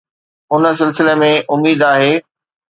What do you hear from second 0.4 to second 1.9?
ان سلسلي ۾ اميد